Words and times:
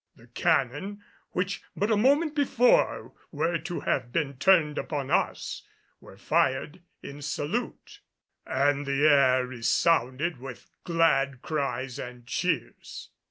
The 0.15 0.25
cannon, 0.25 1.03
which 1.29 1.61
but 1.75 1.91
a 1.91 1.95
moment 1.95 2.33
before 2.33 3.13
were 3.31 3.59
to 3.59 3.81
have 3.81 4.11
been 4.11 4.35
turned 4.35 4.79
upon 4.79 5.11
us, 5.11 5.61
were 5.99 6.17
fired 6.17 6.81
in 7.03 7.21
salute 7.21 7.99
and 8.43 8.87
the 8.87 9.07
air 9.07 9.45
resounded 9.45 10.39
with 10.39 10.71
glad 10.85 11.43
cries 11.43 11.99
and 11.99 12.25
cheers. 12.25 13.11